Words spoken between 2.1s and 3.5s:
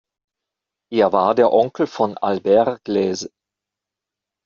Albert Gleizes.